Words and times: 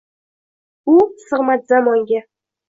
U 0.93 0.95
sig’madi 1.27 1.65
zamonga. 1.69 2.19